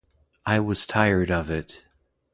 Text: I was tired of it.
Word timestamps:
I 0.47 0.59
was 0.59 0.87
tired 0.87 1.29
of 1.29 1.51
it. 1.51 1.83